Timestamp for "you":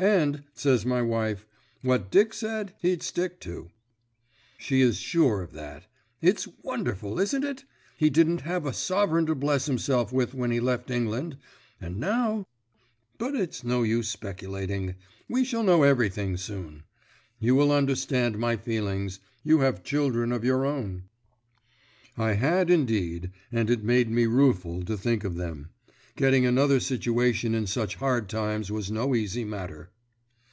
17.40-17.56, 19.42-19.62